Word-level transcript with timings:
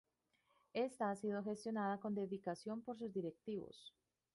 Ésta 0.73 1.11
ha 1.11 1.15
sido 1.15 1.43
gestionada 1.43 1.99
con 1.99 2.15
dedicación 2.15 2.81
por 2.81 2.97
sus 2.97 3.13
directivos. 3.13 3.93